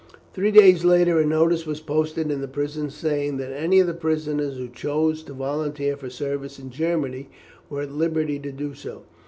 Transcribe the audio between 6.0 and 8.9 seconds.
service in Germany were at liberty to do